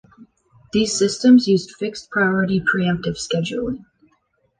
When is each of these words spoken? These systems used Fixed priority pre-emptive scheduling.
These 0.73 0.97
systems 0.97 1.47
used 1.47 1.75
Fixed 1.77 2.09
priority 2.09 2.59
pre-emptive 2.59 3.17
scheduling. 3.17 3.85